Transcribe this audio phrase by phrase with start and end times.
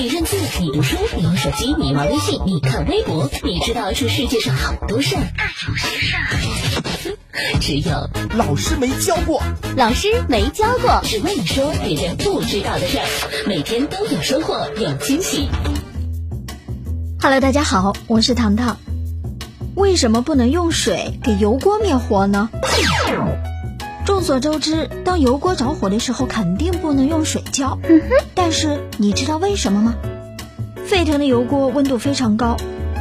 [0.00, 9.42] 你认字，你读书，你玩手机，你玩微信，你看微博，你知道这世界上好多事儿，但有些事儿，只有老师没教过。
[9.76, 13.04] 老师没教过，只为你说别人不知道的事儿，
[13.46, 15.50] 每天都有收获，有惊喜。
[17.20, 18.78] Hello，大家好，我是糖糖。
[19.74, 22.48] 为什么不能用水给油锅灭火呢？
[24.10, 27.78] 众所周知，当油锅着火的时候，肯定不能用水浇。
[28.34, 29.94] 但是你知道为什么吗？
[30.84, 32.56] 沸腾的油锅温度非常高，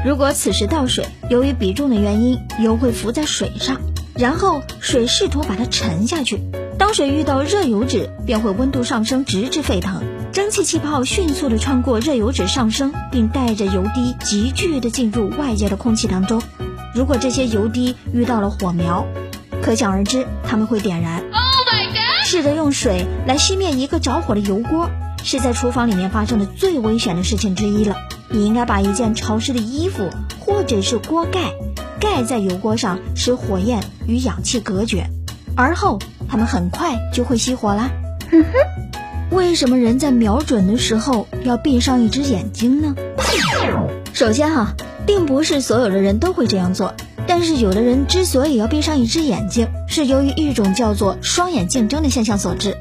[0.06, 3.82] 如果此时倒水，由于比重的原因，油会浮在水上，
[4.14, 6.42] 然后水试图把它沉下去。
[6.78, 10.04] 当水遇到热油脂，便会温度上升，直至沸腾。
[10.32, 16.40] 蒸汽气泡迅速地穿过热油脂上升，并带着油滴急剧地进入外界的空气当中。
[16.94, 19.08] 如果这些油滴遇到了火苗，
[19.62, 21.24] 可想而知，他们会点燃。
[22.26, 24.90] 试着用水来熄灭一个着火的油锅，
[25.24, 27.96] 是在厨房里面发生的最危险的事情之一了。
[28.30, 31.52] 你应该把一件潮湿的衣服或者是锅盖
[32.00, 35.08] 盖在油锅上，使火焰与氧气隔绝，
[35.56, 37.90] 而后它们很快就会熄火啦。
[39.32, 42.96] 为什么人在瞄准的时候要闭上一只眼睛呢？
[44.14, 44.76] 首先哈、
[45.08, 46.94] 并不是所有的人都会这样做，
[47.30, 52.76] 但是有的人之所以要闭上一只眼睛，是由于一种叫做双眼竞争的现象所致。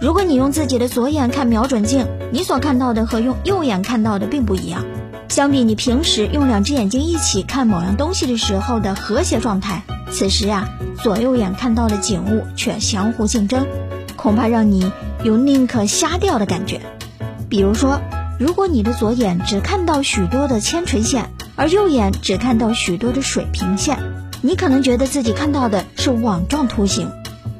[0.00, 4.84] 如果你用自己的左眼看瞄准镜，你所看到的和用右眼看到的并不一样。
[5.28, 10.68] 相比你平时用两只眼睛一起看某样东西的时候的和谐状态，此时啊，
[11.02, 13.66] 左右眼看到的景物却相互竞争，
[14.14, 14.92] 恐怕让你
[15.24, 16.80] 有宁可瞎掉的感觉。
[17.48, 18.00] 比如说，
[18.38, 21.28] 如果你的左眼只看到许多的铅垂线，
[21.60, 23.98] 而右眼只看到许多的水平线，
[24.40, 27.06] 你可能觉得自己看到的是网状图形，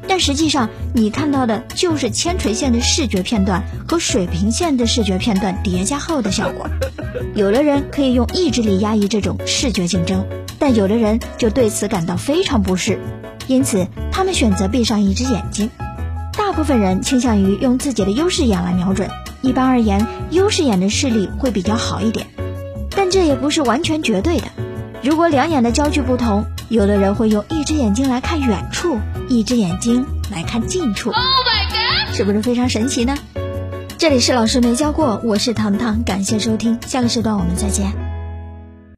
[0.08, 6.66] 但实际上你看到的就是铅垂线的视觉片段和水平线的视觉片段叠加后的效果。
[7.34, 10.26] 有的人可以用意志力压抑这种视觉竞争，
[10.58, 12.98] 但有的人就对此感到非常不适，
[13.48, 15.68] 因此他们选择闭上一只眼睛。
[16.32, 19.10] 大部分人倾向于用自己的优势眼来瞄准。
[19.42, 22.26] 一般而言，优势眼的视力会比较好一点，
[22.90, 24.46] 但这也不是完全绝对的。
[25.02, 31.12] 如果两眼的焦距不同，有的人会用一只眼睛来看远处，一只眼睛来看近处。
[32.12, 33.14] 是不是非常神奇呢？
[33.96, 38.09] 这里是老师没教过，我是糖糖，感谢收听，下个时段我们再见。